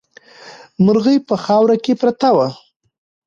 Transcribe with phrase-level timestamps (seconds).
[0.85, 2.47] مرغۍ په خاورو کې پرته وه.